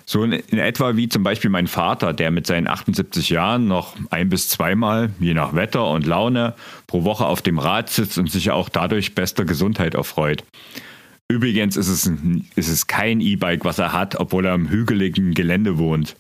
So 0.07 0.25
in, 0.25 0.33
etwa 0.33 0.97
wie 0.97 1.09
zum 1.09 1.23
Beispiel 1.23 1.51
mein 1.51 1.67
Vater, 1.67 2.13
der 2.13 2.31
mit 2.31 2.47
seinen 2.47 2.67
78 2.67 3.31
Jahren 3.31 3.69
noch 3.69 3.97
ein 4.11 4.29
bis 4.29 4.49
zweimal, 4.49 5.11
je 5.21 5.35
nach 5.35 5.55
Wetter 5.55 5.89
und 5.89 6.07
Laune, 6.07 6.55
pro 6.87 7.05
Woche 7.05 7.27
auf 7.27 7.43
dem 7.43 7.59
Rad 7.59 7.91
sitzt 7.91 8.19
und 8.19 8.31
sich 8.31 8.51
auch 8.51 8.69
dadurch 8.69 9.15
bester 9.15 9.45
Gesundheit 9.45 9.95
erfreut. 9.95 10.45
Übrigens 11.29 11.77
ist 11.77 11.89
es, 11.89 12.11
ist 12.57 12.69
es 12.69 12.89
kein 12.89 13.21
E-Bike, 13.21 13.65
was 13.65 13.79
er 13.79 13.93
hat, 13.93 14.19
obwohl 14.19 14.47
er 14.47 14.55
im 14.55 14.69
hügeligen 14.69 15.33
Gelände 15.33 15.79
wohnt. 15.79 16.17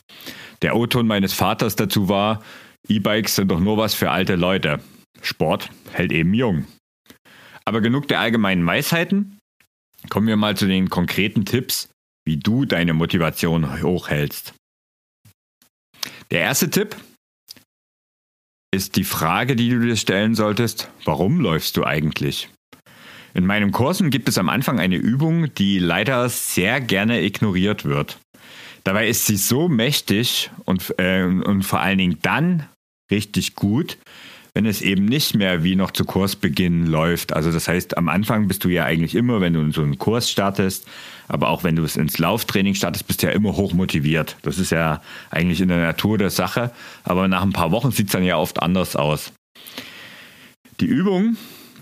Der 0.62 0.76
O-Ton 0.76 1.09
meines 1.09 1.33
Vaters 1.33 1.75
dazu 1.75 2.09
war, 2.09 2.43
E-Bikes 2.88 3.37
sind 3.37 3.49
doch 3.49 3.60
nur 3.60 3.76
was 3.76 3.94
für 3.94 4.10
alte 4.10 4.37
Leute. 4.37 4.80
Sport 5.22 5.70
hält 5.92 6.12
eben 6.12 6.34
jung. 6.34 6.66
Aber 7.64 7.80
genug 7.80 8.08
der 8.08 8.20
allgemeinen 8.20 8.66
Weisheiten. 8.66 9.38
Kommen 10.08 10.26
wir 10.26 10.37
mal 10.37 10.56
zu 10.56 10.66
den 10.66 10.88
konkreten 10.88 11.44
Tipps, 11.44 11.88
wie 12.25 12.38
du 12.38 12.64
deine 12.64 12.94
Motivation 12.94 13.82
hochhältst. 13.82 14.54
Der 16.30 16.40
erste 16.40 16.70
Tipp 16.70 16.96
ist 18.72 18.96
die 18.96 19.04
Frage, 19.04 19.56
die 19.56 19.68
du 19.70 19.80
dir 19.80 19.96
stellen 19.96 20.34
solltest, 20.34 20.88
warum 21.04 21.40
läufst 21.40 21.76
du 21.76 21.84
eigentlich? 21.84 22.49
In 23.34 23.46
meinen 23.46 23.72
Kursen 23.72 24.10
gibt 24.10 24.28
es 24.28 24.38
am 24.38 24.49
Anfang 24.49 24.80
eine 24.80 24.96
Übung, 24.96 25.52
die 25.54 25.78
leider 25.78 26.28
sehr 26.28 26.80
gerne 26.80 27.22
ignoriert 27.22 27.84
wird. 27.84 28.18
Dabei 28.84 29.08
ist 29.08 29.26
sie 29.26 29.37
so 29.37 29.68
mächtig 29.68 30.50
und, 30.64 30.94
äh, 30.99 31.25
und 31.25 31.62
vor 31.62 31.80
allen 31.80 31.99
Dingen 31.99 32.18
dann 32.22 32.66
richtig 33.10 33.54
gut, 33.54 33.99
wenn 34.54 34.66
es 34.66 34.82
eben 34.82 35.04
nicht 35.04 35.37
mehr 35.37 35.62
wie 35.62 35.76
noch 35.76 35.90
zu 35.90 36.04
Kursbeginn 36.04 36.87
läuft. 36.87 37.32
Also 37.32 37.52
das 37.52 37.68
heißt, 37.68 37.96
am 37.96 38.08
Anfang 38.08 38.49
bist 38.49 38.64
du 38.64 38.68
ja 38.68 38.84
eigentlich 38.84 39.14
immer, 39.14 39.40
wenn 39.40 39.52
du 39.52 39.70
so 39.70 39.82
einen 39.82 39.99
Kurs 39.99 40.30
startest, 40.30 40.87
aber 41.28 41.49
auch 41.49 41.62
wenn 41.62 41.76
du 41.76 41.84
es 41.84 41.96
ins 41.96 42.18
Lauftraining 42.18 42.75
startest, 42.75 43.06
bist 43.06 43.22
du 43.22 43.28
ja 43.28 43.32
immer 43.32 43.56
hoch 43.56 43.72
motiviert. 43.72 44.37
Das 44.42 44.58
ist 44.58 44.70
ja 44.70 45.00
eigentlich 45.30 45.60
in 45.60 45.68
der 45.68 45.80
Natur 45.80 46.18
der 46.18 46.30
Sache, 46.30 46.72
aber 47.04 47.28
nach 47.28 47.42
ein 47.42 47.52
paar 47.52 47.70
Wochen 47.70 47.92
sieht 47.92 48.06
es 48.06 48.12
dann 48.12 48.25
ja 48.25 48.37
oft 48.37 48.62
anders 48.62 48.96
aus. 48.96 49.32
Die 50.80 50.87
Übung, 50.87 51.37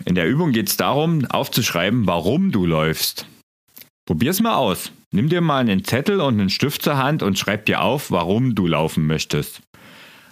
in 0.04 0.14
der 0.14 0.28
Übung 0.28 0.52
geht 0.52 0.68
es 0.68 0.76
darum, 0.76 1.24
aufzuschreiben, 1.26 2.06
warum 2.06 2.52
du 2.52 2.66
läufst. 2.66 3.26
Probier's 4.06 4.40
mal 4.40 4.56
aus. 4.56 4.92
Nimm 5.10 5.30
dir 5.30 5.40
mal 5.40 5.60
einen 5.60 5.84
Zettel 5.84 6.20
und 6.20 6.38
einen 6.38 6.50
Stift 6.50 6.82
zur 6.82 6.98
Hand 6.98 7.22
und 7.22 7.38
schreib 7.38 7.64
dir 7.64 7.80
auf, 7.80 8.10
warum 8.10 8.54
du 8.54 8.66
laufen 8.66 9.06
möchtest. 9.06 9.62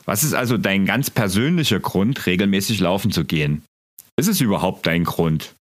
Was 0.05 0.23
ist 0.23 0.35
also 0.35 0.59
dein 0.59 0.85
ganz 0.85 1.11
persönlicher 1.11 1.81
Grund, 1.81 2.27
regelmäßig 2.27 2.81
laufen 2.81 3.11
zu 3.11 3.25
gehen? 3.25 3.63
Ist 4.17 4.29
es 4.29 4.41
überhaupt 4.41 4.87
dein 4.87 5.05
Grund? 5.05 5.55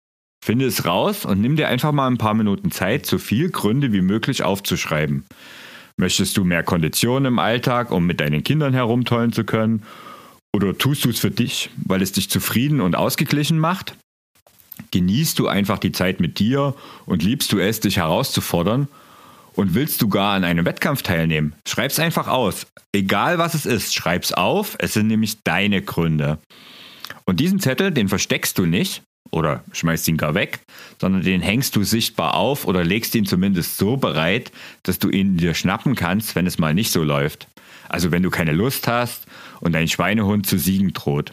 Finde 0.44 0.66
es 0.66 0.84
raus 0.84 1.24
und 1.24 1.40
nimm 1.40 1.56
dir 1.56 1.68
einfach 1.68 1.92
mal 1.92 2.08
ein 2.08 2.18
paar 2.18 2.34
Minuten 2.34 2.70
Zeit, 2.70 3.06
so 3.06 3.18
viele 3.18 3.50
Gründe 3.50 3.92
wie 3.92 4.02
möglich 4.02 4.42
aufzuschreiben. 4.42 5.24
Möchtest 5.96 6.36
du 6.36 6.44
mehr 6.44 6.64
Konditionen 6.64 7.32
im 7.34 7.38
Alltag, 7.38 7.92
um 7.92 8.04
mit 8.04 8.20
deinen 8.20 8.42
Kindern 8.42 8.74
herumtollen 8.74 9.32
zu 9.32 9.44
können? 9.44 9.84
Oder 10.52 10.76
tust 10.76 11.04
du 11.04 11.10
es 11.10 11.20
für 11.20 11.30
dich, 11.30 11.70
weil 11.76 12.02
es 12.02 12.12
dich 12.12 12.28
zufrieden 12.28 12.80
und 12.80 12.96
ausgeglichen 12.96 13.58
macht? 13.58 13.96
Genießt 14.90 15.38
du 15.38 15.46
einfach 15.46 15.78
die 15.78 15.92
Zeit 15.92 16.20
mit 16.20 16.38
dir 16.40 16.74
und 17.06 17.22
liebst 17.22 17.52
du 17.52 17.58
es, 17.58 17.80
dich 17.80 17.96
herauszufordern? 17.96 18.88
Und 19.56 19.74
willst 19.74 20.02
du 20.02 20.08
gar 20.08 20.34
an 20.34 20.44
einem 20.44 20.64
Wettkampf 20.64 21.02
teilnehmen? 21.02 21.54
Schreib's 21.66 21.98
einfach 21.98 22.26
aus. 22.26 22.66
Egal 22.92 23.38
was 23.38 23.54
es 23.54 23.66
ist, 23.66 23.94
schreib's 23.94 24.32
auf. 24.32 24.76
Es 24.78 24.94
sind 24.94 25.06
nämlich 25.06 25.42
deine 25.42 25.80
Gründe. 25.82 26.38
Und 27.24 27.40
diesen 27.40 27.60
Zettel, 27.60 27.90
den 27.90 28.08
versteckst 28.08 28.58
du 28.58 28.66
nicht 28.66 29.02
oder 29.30 29.64
schmeißt 29.72 30.08
ihn 30.08 30.16
gar 30.16 30.34
weg, 30.34 30.60
sondern 31.00 31.22
den 31.22 31.40
hängst 31.40 31.74
du 31.76 31.84
sichtbar 31.84 32.34
auf 32.34 32.66
oder 32.66 32.84
legst 32.84 33.14
ihn 33.14 33.26
zumindest 33.26 33.78
so 33.78 33.96
bereit, 33.96 34.52
dass 34.82 34.98
du 34.98 35.08
ihn 35.08 35.36
dir 35.36 35.54
schnappen 35.54 35.94
kannst, 35.94 36.34
wenn 36.34 36.46
es 36.46 36.58
mal 36.58 36.74
nicht 36.74 36.90
so 36.90 37.02
läuft. 37.02 37.48
Also 37.88 38.10
wenn 38.10 38.22
du 38.22 38.30
keine 38.30 38.52
Lust 38.52 38.88
hast 38.88 39.26
und 39.60 39.72
dein 39.72 39.88
Schweinehund 39.88 40.46
zu 40.46 40.58
siegen 40.58 40.92
droht. 40.92 41.32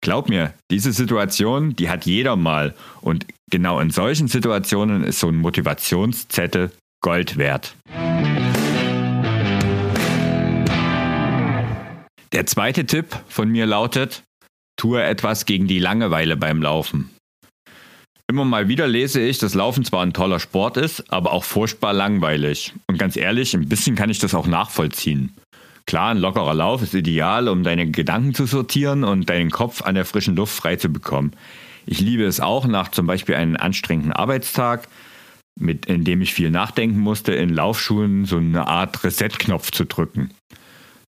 Glaub 0.00 0.28
mir, 0.28 0.54
diese 0.70 0.92
Situation, 0.92 1.76
die 1.76 1.90
hat 1.90 2.06
jeder 2.06 2.34
mal. 2.34 2.74
Und 3.00 3.26
genau 3.50 3.80
in 3.80 3.90
solchen 3.90 4.28
Situationen 4.28 5.04
ist 5.04 5.20
so 5.20 5.28
ein 5.28 5.36
Motivationszettel 5.36 6.70
Gold 7.02 7.38
wert. 7.38 7.74
Der 12.32 12.46
zweite 12.46 12.84
Tipp 12.84 13.06
von 13.28 13.48
mir 13.48 13.64
lautet, 13.64 14.22
tue 14.76 15.02
etwas 15.02 15.46
gegen 15.46 15.66
die 15.66 15.78
Langeweile 15.78 16.36
beim 16.36 16.60
Laufen. 16.60 17.10
Immer 18.28 18.44
mal 18.44 18.68
wieder 18.68 18.86
lese 18.86 19.20
ich, 19.20 19.38
dass 19.38 19.54
Laufen 19.54 19.84
zwar 19.84 20.04
ein 20.04 20.12
toller 20.12 20.40
Sport 20.40 20.76
ist, 20.76 21.10
aber 21.10 21.32
auch 21.32 21.42
furchtbar 21.42 21.92
langweilig. 21.92 22.74
Und 22.86 22.98
ganz 22.98 23.16
ehrlich, 23.16 23.54
ein 23.54 23.68
bisschen 23.68 23.96
kann 23.96 24.10
ich 24.10 24.18
das 24.18 24.34
auch 24.34 24.46
nachvollziehen. 24.46 25.34
Klar, 25.86 26.10
ein 26.10 26.18
lockerer 26.18 26.54
Lauf 26.54 26.82
ist 26.82 26.94
ideal, 26.94 27.48
um 27.48 27.64
deine 27.64 27.90
Gedanken 27.90 28.34
zu 28.34 28.44
sortieren 28.46 29.04
und 29.04 29.28
deinen 29.28 29.50
Kopf 29.50 29.82
an 29.82 29.94
der 29.94 30.04
frischen 30.04 30.36
Luft 30.36 30.54
frei 30.54 30.76
zu 30.76 30.90
bekommen. 30.90 31.32
Ich 31.86 32.00
liebe 32.00 32.24
es 32.24 32.40
auch, 32.40 32.66
nach 32.66 32.90
zum 32.90 33.06
Beispiel 33.06 33.34
einem 33.34 33.56
anstrengenden 33.56 34.12
Arbeitstag, 34.12 34.86
mit, 35.60 35.86
in 35.86 36.04
dem 36.04 36.20
ich 36.22 36.34
viel 36.34 36.50
nachdenken 36.50 36.98
musste, 36.98 37.32
in 37.32 37.50
Laufschuhen 37.50 38.24
so 38.24 38.36
eine 38.36 38.66
Art 38.66 39.04
Reset-Knopf 39.04 39.70
zu 39.70 39.84
drücken. 39.84 40.30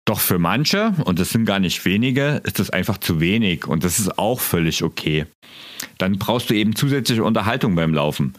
Doch 0.07 0.21
für 0.21 0.39
manche, 0.39 0.95
und 1.05 1.19
das 1.19 1.31
sind 1.31 1.47
gar 1.47 1.59
nicht 1.59 1.85
wenige, 1.85 2.43
ist 2.45 2.59
das 2.59 2.71
einfach 2.71 2.99
zu 2.99 3.21
wenig 3.21 3.67
und 3.67 3.85
das 3.85 3.99
ist 3.99 4.19
auch 4.19 4.39
völlig 4.41 4.83
okay. 4.83 5.27
Dann 5.97 6.19
brauchst 6.19 6.51
du 6.51 6.55
eben 6.55 6.77
zusätzliche 6.77 7.25
Unterhaltung 7.25 7.75
beim 7.75 7.95
Laufen. 7.95 8.35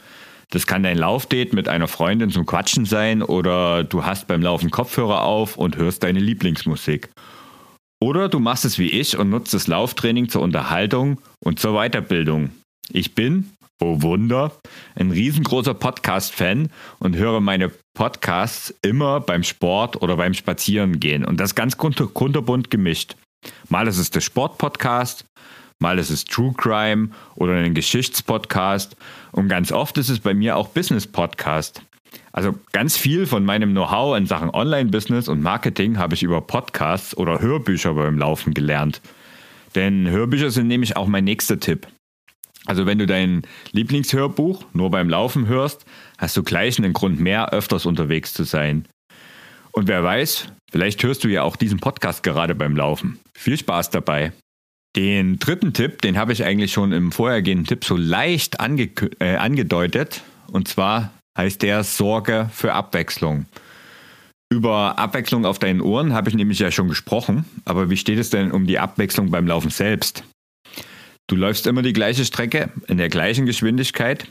Das 0.52 0.68
kann 0.68 0.84
dein 0.84 0.98
Laufdate 0.98 1.56
mit 1.56 1.68
einer 1.68 1.88
Freundin 1.88 2.30
zum 2.30 2.46
Quatschen 2.46 2.86
sein 2.86 3.24
oder 3.24 3.84
du 3.84 4.06
hast 4.06 4.28
beim 4.28 4.44
Laufen 4.44 4.70
Kopfhörer 4.70 5.24
auf 5.24 5.58
und 5.58 5.76
hörst 5.78 6.04
deine 6.04 6.20
Lieblingsmusik. 6.20 7.10
Oder 8.00 8.30
du 8.30 8.40
machst 8.40 8.66
es 8.66 8.78
wie 8.78 8.92
ich 8.92 9.18
und 9.18 9.32
nutzt 9.32 9.54
das 9.56 9.66
Lauftraining 9.66 10.30
zur 10.30 10.44
Unterhaltung 10.44 11.20
und 11.44 11.60
zur 11.60 11.74
Weiterbildung. 11.74 12.52
Ich 12.92 13.16
bin, 13.16 13.50
oh 13.82 14.02
Wunder, 14.02 14.52
ein 14.96 15.12
riesengroßer 15.12 15.74
Podcast-Fan 15.74 16.70
und 17.00 17.16
höre 17.16 17.42
meine 17.42 17.72
Podcasts 17.94 18.74
immer 18.82 19.20
beim 19.20 19.44
Sport 19.44 20.02
oder 20.02 20.18
beim 20.18 20.34
Spazierengehen 20.34 21.26
und 21.26 21.40
das 21.40 21.56
ganz 21.56 21.78
kunterbunt 21.78 22.72
gemischt. 22.72 23.16
Mal 23.70 23.88
ist 23.88 23.98
es 23.98 24.12
der 24.12 24.22
Sport-Podcast, 24.22 25.26
mal 25.80 26.00
ist 26.00 26.10
es 26.10 26.26
True 26.26 26.54
Crime 26.58 27.10
oder 27.36 27.54
ein 27.54 27.74
Geschichtspodcast 27.74 28.96
und 29.32 29.50
ganz 29.50 29.72
oft 29.72 29.98
ist 29.98 30.10
es 30.10 30.20
bei 30.20 30.34
mir 30.34 30.56
auch 30.56 30.70
Business-Podcast. 30.70 31.82
Also 32.32 32.56
ganz 32.72 32.98
viel 32.98 33.26
von 33.26 33.46
meinem 33.46 33.72
Know-how 33.72 34.18
in 34.18 34.26
Sachen 34.26 34.50
Online-Business 34.50 35.28
und 35.28 35.42
Marketing 35.42 35.98
habe 35.98 36.16
ich 36.16 36.24
über 36.24 36.42
Podcasts 36.42 37.16
oder 37.16 37.40
Hörbücher 37.40 37.94
beim 37.94 38.18
Laufen 38.18 38.54
gelernt. 38.54 39.02
Denn 39.74 40.10
Hörbücher 40.10 40.52
sind 40.52 40.68
nämlich 40.68 40.96
auch 40.96 41.08
mein 41.08 41.26
nächster 41.26 41.60
Tipp. 41.60 41.88
Also 42.66 42.86
wenn 42.86 42.98
du 42.98 43.06
dein 43.06 43.44
Lieblingshörbuch 43.72 44.66
nur 44.74 44.90
beim 44.90 45.10
Laufen 45.10 45.48
hörst, 45.48 45.86
hast 46.18 46.36
du 46.36 46.44
gleich 46.44 46.78
einen 46.78 46.94
Grund 46.94 47.20
mehr, 47.20 47.54
öfters 47.54 47.86
unterwegs 47.86 48.34
zu 48.34 48.44
sein. 48.44 48.88
Und 49.72 49.88
wer 49.88 50.04
weiß, 50.04 50.48
vielleicht 50.72 51.04
hörst 51.04 51.24
du 51.24 51.28
ja 51.28 51.44
auch 51.44 51.56
diesen 51.56 51.80
Podcast 51.80 52.24
gerade 52.24 52.56
beim 52.56 52.76
Laufen. 52.76 53.20
Viel 53.38 53.58
Spaß 53.58 53.90
dabei. 53.90 54.32
Den 54.96 55.38
dritten 55.40 55.74
Tipp, 55.74 56.02
den 56.02 56.18
habe 56.18 56.32
ich 56.32 56.46
eigentlich 56.46 56.72
schon 56.72 56.94
im 56.94 57.12
vorhergehenden 57.12 57.68
Tipp 57.68 57.84
so 57.84 57.98
leicht 57.98 58.62
ange 58.62 58.90
äh, 59.20 59.36
angedeutet. 59.36 60.22
Und 60.52 60.70
zwar 60.70 61.12
heißt 61.38 61.62
der 61.62 61.84
Sorge 61.84 62.50
für 62.54 62.74
Abwechslung. 62.74 63.46
Über 64.50 64.98
Abwechslung 64.98 65.46
auf 65.46 65.60
deinen 65.60 65.82
Ohren 65.82 66.14
habe 66.14 66.30
ich 66.30 66.36
nämlich 66.36 66.60
ja 66.60 66.72
schon 66.72 66.88
gesprochen, 66.88 67.46
aber 67.66 67.90
wie 67.90 67.98
steht 67.98 68.20
es 68.20 68.30
denn 68.30 68.52
um 68.52 68.68
die 68.68 68.80
Abwechslung 68.80 69.32
beim 69.32 69.48
Laufen 69.48 69.72
selbst? 69.72 70.24
Du 71.28 71.36
läufst 71.36 71.66
immer 71.66 71.82
die 71.82 71.94
gleiche 71.94 72.26
Strecke 72.26 72.72
in 72.88 72.98
der 72.98 73.10
gleichen 73.10 73.46
Geschwindigkeit. 73.46 74.28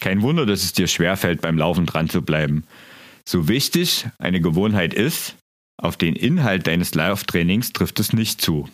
Kein 0.00 0.22
Wunder, 0.22 0.46
dass 0.46 0.64
es 0.64 0.72
dir 0.72 0.88
schwerfällt, 0.88 1.40
beim 1.40 1.56
Laufen 1.56 1.86
dran 1.86 2.08
zu 2.08 2.22
bleiben. 2.22 2.64
So 3.28 3.46
wichtig 3.46 4.06
eine 4.18 4.40
Gewohnheit 4.40 4.94
ist, 4.94 5.36
auf 5.80 5.96
den 5.96 6.16
Inhalt 6.16 6.66
deines 6.66 6.94
Lauftrainings 6.94 7.72
trifft 7.72 8.00
es 8.00 8.12
nicht 8.12 8.40
zu. 8.40 8.68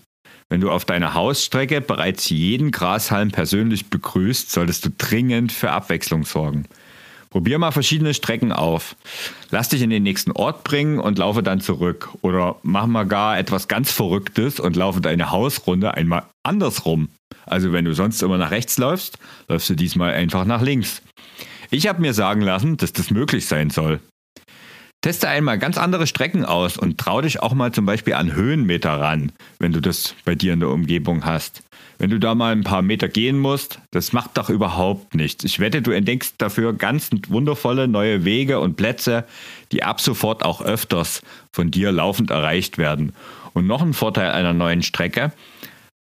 Wenn 0.48 0.62
du 0.62 0.70
auf 0.70 0.86
deiner 0.86 1.12
Hausstrecke 1.12 1.82
bereits 1.82 2.30
jeden 2.30 2.70
Grashalm 2.70 3.30
persönlich 3.30 3.90
begrüßt, 3.90 4.50
solltest 4.50 4.86
du 4.86 4.90
dringend 4.96 5.52
für 5.52 5.70
Abwechslung 5.70 6.24
sorgen. 6.24 6.64
Probier 7.30 7.58
mal 7.58 7.72
verschiedene 7.72 8.14
Strecken 8.14 8.52
auf. 8.52 8.96
Lass 9.50 9.68
dich 9.68 9.82
in 9.82 9.90
den 9.90 10.02
nächsten 10.02 10.32
Ort 10.32 10.64
bringen 10.64 10.98
und 10.98 11.18
laufe 11.18 11.42
dann 11.42 11.60
zurück. 11.60 12.08
Oder 12.22 12.56
mach 12.62 12.86
mal 12.86 13.04
gar 13.04 13.38
etwas 13.38 13.68
ganz 13.68 13.92
Verrücktes 13.92 14.60
und 14.60 14.76
laufe 14.76 15.00
deine 15.00 15.30
Hausrunde 15.30 15.94
einmal 15.94 16.24
andersrum. 16.42 17.08
Also 17.44 17.72
wenn 17.72 17.84
du 17.84 17.94
sonst 17.94 18.22
immer 18.22 18.38
nach 18.38 18.50
rechts 18.50 18.78
läufst, 18.78 19.18
läufst 19.48 19.68
du 19.68 19.74
diesmal 19.74 20.14
einfach 20.14 20.44
nach 20.44 20.62
links. 20.62 21.02
Ich 21.70 21.86
habe 21.86 22.00
mir 22.00 22.14
sagen 22.14 22.40
lassen, 22.40 22.78
dass 22.78 22.92
das 22.92 23.10
möglich 23.10 23.46
sein 23.46 23.70
soll. 23.70 24.00
Teste 25.00 25.28
einmal 25.28 25.58
ganz 25.58 25.78
andere 25.78 26.06
Strecken 26.06 26.44
aus 26.44 26.76
und 26.76 26.98
trau 26.98 27.20
dich 27.20 27.40
auch 27.40 27.54
mal 27.54 27.72
zum 27.72 27.86
Beispiel 27.86 28.14
an 28.14 28.34
Höhenmeter 28.34 28.90
ran, 28.90 29.32
wenn 29.60 29.72
du 29.72 29.80
das 29.80 30.14
bei 30.24 30.34
dir 30.34 30.54
in 30.54 30.60
der 30.60 30.70
Umgebung 30.70 31.24
hast. 31.24 31.62
Wenn 31.98 32.10
du 32.10 32.20
da 32.20 32.36
mal 32.36 32.52
ein 32.52 32.62
paar 32.62 32.82
Meter 32.82 33.08
gehen 33.08 33.38
musst, 33.38 33.80
das 33.90 34.12
macht 34.12 34.38
doch 34.38 34.50
überhaupt 34.50 35.16
nichts. 35.16 35.42
Ich 35.42 35.58
wette, 35.58 35.82
du 35.82 35.90
entdeckst 35.90 36.36
dafür 36.38 36.72
ganz 36.72 37.10
wundervolle 37.28 37.88
neue 37.88 38.24
Wege 38.24 38.60
und 38.60 38.76
Plätze, 38.76 39.24
die 39.72 39.82
ab 39.82 40.00
sofort 40.00 40.44
auch 40.44 40.62
öfters 40.62 41.22
von 41.52 41.72
dir 41.72 41.90
laufend 41.90 42.30
erreicht 42.30 42.78
werden. 42.78 43.12
Und 43.52 43.66
noch 43.66 43.82
ein 43.82 43.94
Vorteil 43.94 44.30
einer 44.30 44.52
neuen 44.52 44.82
Strecke, 44.82 45.32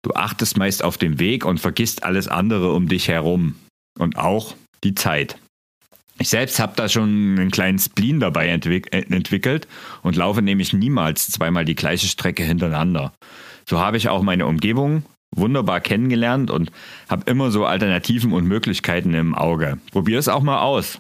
du 0.03 0.13
achtest 0.13 0.55
meist 0.55 0.83
auf 0.83 0.99
den 0.99 1.19
Weg 1.19 1.45
und 1.45 1.59
vergisst 1.59 2.03
alles 2.03 2.27
andere 2.27 2.73
um 2.73 2.87
dich 2.87 3.07
herum. 3.07 3.55
Und 3.97 4.17
auch 4.17 4.55
die 4.83 4.93
Zeit. 4.93 5.37
Ich 6.19 6.29
selbst 6.29 6.59
habe 6.59 6.73
da 6.75 6.87
schon 6.87 7.39
einen 7.39 7.49
kleinen 7.49 7.79
Spleen 7.79 8.19
dabei 8.19 8.47
entwick 8.47 8.93
äh, 8.93 9.01
entwickelt 9.09 9.67
und 10.03 10.15
laufe 10.15 10.43
nämlich 10.43 10.71
niemals 10.73 11.27
zweimal 11.31 11.65
die 11.65 11.75
gleiche 11.75 12.07
Strecke 12.07 12.43
hintereinander. 12.43 13.13
So 13.67 13.79
habe 13.79 13.97
ich 13.97 14.09
auch 14.09 14.21
meine 14.21 14.45
Umgebung 14.45 15.03
wunderbar 15.35 15.79
kennengelernt 15.79 16.51
und 16.51 16.71
habe 17.09 17.29
immer 17.29 17.51
so 17.51 17.65
Alternativen 17.65 18.33
und 18.33 18.45
Möglichkeiten 18.45 19.13
im 19.13 19.33
Auge. 19.35 19.79
Probier 19.91 20.19
es 20.19 20.27
auch 20.27 20.41
mal 20.41 20.61
aus. 20.61 20.99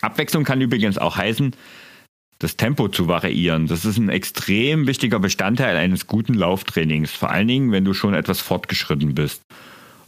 Abwechslung 0.00 0.44
kann 0.44 0.60
übrigens 0.60 0.98
auch 0.98 1.16
heißen, 1.16 1.54
das 2.38 2.56
Tempo 2.56 2.88
zu 2.88 3.08
variieren. 3.08 3.66
Das 3.66 3.84
ist 3.84 3.96
ein 3.96 4.08
extrem 4.08 4.86
wichtiger 4.86 5.18
Bestandteil 5.18 5.76
eines 5.76 6.06
guten 6.06 6.34
Lauftrainings, 6.34 7.12
vor 7.12 7.30
allen 7.30 7.48
Dingen, 7.48 7.72
wenn 7.72 7.84
du 7.84 7.94
schon 7.94 8.14
etwas 8.14 8.40
fortgeschritten 8.40 9.14
bist. 9.14 9.42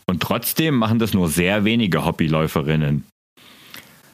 Und 0.06 0.22
trotzdem 0.22 0.76
machen 0.76 0.98
das 0.98 1.14
nur 1.14 1.28
sehr 1.28 1.64
wenige 1.64 2.04
Hobbyläuferinnen. 2.04 3.04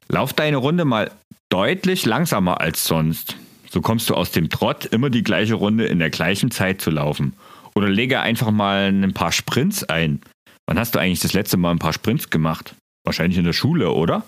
Lauf 0.09 0.33
deine 0.33 0.59
Runde 0.59 0.85
mal 0.85 1.11
deutlich 1.51 2.07
langsamer 2.07 2.61
als 2.61 2.85
sonst. 2.85 3.37
So 3.71 3.81
kommst 3.81 4.09
du 4.11 4.15
aus 4.15 4.31
dem 4.31 4.51
Trott, 4.51 4.85
immer 4.87 5.11
die 5.11 5.23
gleiche 5.23 5.55
Runde 5.55 5.87
in 5.87 5.99
der 5.99 6.11
gleichen 6.11 6.51
Zeit 6.51 6.81
zu 6.81 6.91
laufen. 6.91 7.35
Oder 7.75 7.88
lege 7.88 8.21
einfach 8.21 8.50
mal 8.50 8.88
ein 8.88 9.14
paar 9.14 9.33
Sprints 9.33 9.85
ein. 9.85 10.21
Wann 10.67 10.79
hast 10.79 10.95
du 10.95 10.99
eigentlich 10.99 11.21
das 11.21 11.33
letzte 11.33 11.57
Mal 11.57 11.71
ein 11.71 11.79
paar 11.79 11.93
Sprints 11.93 12.31
gemacht? 12.31 12.75
Wahrscheinlich 13.05 13.38
in 13.38 13.45
der 13.45 13.52
Schule, 13.52 13.91
oder? 13.93 14.25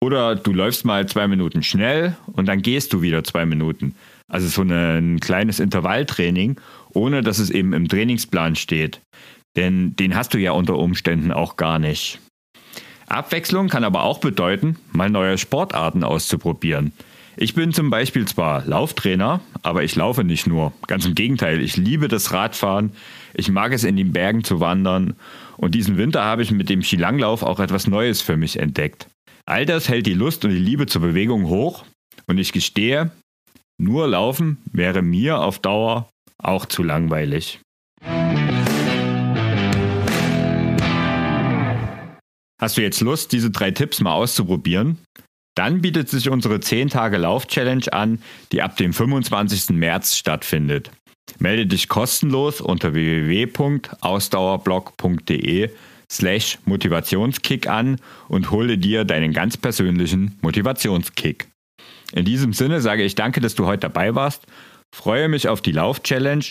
Oder 0.00 0.36
du 0.36 0.52
läufst 0.52 0.84
mal 0.84 1.06
zwei 1.08 1.26
Minuten 1.26 1.62
schnell 1.62 2.16
und 2.32 2.46
dann 2.46 2.62
gehst 2.62 2.92
du 2.92 3.02
wieder 3.02 3.24
zwei 3.24 3.46
Minuten. 3.46 3.94
Also 4.30 4.46
so 4.46 4.62
ein 4.62 5.18
kleines 5.20 5.58
Intervalltraining, 5.58 6.60
ohne 6.92 7.22
dass 7.22 7.38
es 7.38 7.50
eben 7.50 7.72
im 7.72 7.88
Trainingsplan 7.88 8.54
steht. 8.56 9.00
Denn 9.56 9.96
den 9.96 10.14
hast 10.14 10.34
du 10.34 10.38
ja 10.38 10.52
unter 10.52 10.76
Umständen 10.76 11.32
auch 11.32 11.56
gar 11.56 11.78
nicht. 11.78 12.20
Abwechslung 13.08 13.68
kann 13.68 13.84
aber 13.84 14.02
auch 14.02 14.18
bedeuten, 14.18 14.76
mal 14.92 15.10
neue 15.10 15.38
Sportarten 15.38 16.04
auszuprobieren. 16.04 16.92
Ich 17.40 17.54
bin 17.54 17.72
zum 17.72 17.88
Beispiel 17.88 18.26
zwar 18.26 18.66
Lauftrainer, 18.66 19.40
aber 19.62 19.84
ich 19.84 19.94
laufe 19.94 20.24
nicht 20.24 20.48
nur. 20.48 20.72
Ganz 20.88 21.06
im 21.06 21.14
Gegenteil, 21.14 21.60
ich 21.60 21.76
liebe 21.76 22.08
das 22.08 22.32
Radfahren, 22.32 22.90
ich 23.32 23.48
mag 23.48 23.72
es 23.72 23.84
in 23.84 23.94
den 23.94 24.12
Bergen 24.12 24.42
zu 24.42 24.58
wandern 24.58 25.14
und 25.56 25.76
diesen 25.76 25.98
Winter 25.98 26.24
habe 26.24 26.42
ich 26.42 26.50
mit 26.50 26.68
dem 26.68 26.82
Skilanglauf 26.82 27.44
auch 27.44 27.60
etwas 27.60 27.86
Neues 27.86 28.22
für 28.22 28.36
mich 28.36 28.58
entdeckt. 28.58 29.06
All 29.46 29.66
das 29.66 29.88
hält 29.88 30.06
die 30.06 30.14
Lust 30.14 30.44
und 30.44 30.50
die 30.50 30.58
Liebe 30.58 30.86
zur 30.86 31.00
Bewegung 31.00 31.46
hoch 31.46 31.84
und 32.26 32.38
ich 32.38 32.50
gestehe, 32.50 33.12
nur 33.80 34.08
Laufen 34.08 34.58
wäre 34.72 35.02
mir 35.02 35.38
auf 35.38 35.60
Dauer 35.60 36.08
auch 36.38 36.66
zu 36.66 36.82
langweilig. 36.82 37.60
Hast 42.60 42.76
du 42.76 42.82
jetzt 42.82 43.00
Lust, 43.00 43.30
diese 43.30 43.52
drei 43.52 43.70
Tipps 43.70 44.00
mal 44.00 44.14
auszuprobieren? 44.14 44.98
Dann 45.58 45.80
bietet 45.80 46.08
sich 46.08 46.30
unsere 46.30 46.60
10 46.60 46.90
Tage 46.90 47.16
Lauf-Challenge 47.16 47.92
an, 47.92 48.22
die 48.52 48.62
ab 48.62 48.76
dem 48.76 48.92
25. 48.92 49.70
März 49.70 50.14
stattfindet. 50.14 50.92
Melde 51.40 51.66
dich 51.66 51.88
kostenlos 51.88 52.60
unter 52.60 52.94
www.ausdauerblog.de 52.94 55.70
slash 56.08 56.58
Motivationskick 56.64 57.68
an 57.68 57.96
und 58.28 58.52
hole 58.52 58.78
dir 58.78 59.04
deinen 59.04 59.32
ganz 59.32 59.56
persönlichen 59.56 60.38
Motivationskick. 60.42 61.48
In 62.12 62.24
diesem 62.24 62.52
Sinne 62.52 62.80
sage 62.80 63.02
ich 63.02 63.16
danke, 63.16 63.40
dass 63.40 63.56
du 63.56 63.66
heute 63.66 63.80
dabei 63.80 64.14
warst, 64.14 64.44
freue 64.94 65.26
mich 65.26 65.48
auf 65.48 65.60
die 65.60 65.72
Lauf-Challenge, 65.72 66.44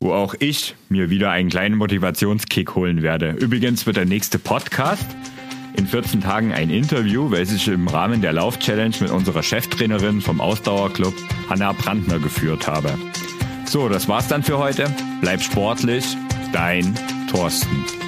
wo 0.00 0.14
auch 0.14 0.34
ich 0.38 0.74
mir 0.88 1.10
wieder 1.10 1.30
einen 1.30 1.50
kleinen 1.50 1.76
Motivationskick 1.76 2.74
holen 2.74 3.02
werde. 3.02 3.32
Übrigens 3.32 3.84
wird 3.84 3.98
der 3.98 4.06
nächste 4.06 4.38
Podcast 4.38 5.04
in 5.76 5.86
14 5.86 6.20
Tagen 6.20 6.52
ein 6.52 6.70
Interview, 6.70 7.30
welches 7.30 7.56
ich 7.56 7.68
im 7.68 7.88
Rahmen 7.88 8.20
der 8.20 8.32
Lauf-Challenge 8.32 8.96
mit 9.00 9.10
unserer 9.10 9.42
Cheftrainerin 9.42 10.20
vom 10.20 10.40
Ausdauerclub, 10.40 11.14
Hanna 11.48 11.72
Brandner, 11.72 12.18
geführt 12.18 12.66
habe. 12.66 12.92
So, 13.66 13.88
das 13.88 14.08
war's 14.08 14.28
dann 14.28 14.42
für 14.42 14.58
heute. 14.58 14.86
Bleib 15.20 15.42
sportlich, 15.42 16.16
dein 16.52 16.94
Thorsten. 17.30 18.05